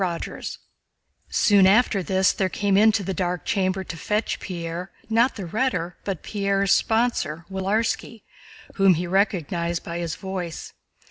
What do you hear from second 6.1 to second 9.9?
Pierre's sponsor, Willarski, whom he recognized